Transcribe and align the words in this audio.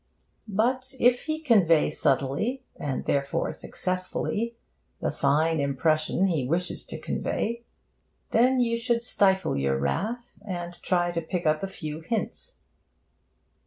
But, 0.47 0.95
if 0.99 1.25
he 1.25 1.39
convey 1.43 1.91
subtly 1.91 2.63
(and, 2.75 3.05
therefore, 3.05 3.53
successfully) 3.53 4.57
the 4.99 5.11
fine 5.11 5.59
impression 5.59 6.25
he 6.25 6.43
wishes 6.47 6.87
to 6.87 6.99
convey, 6.99 7.65
then 8.31 8.59
you 8.59 8.79
should 8.79 9.03
stifle 9.03 9.55
your 9.55 9.77
wrath, 9.77 10.39
and 10.43 10.73
try 10.81 11.11
to 11.11 11.21
pick 11.21 11.45
up 11.45 11.61
a 11.61 11.67
few 11.67 11.99
hints. 11.99 12.61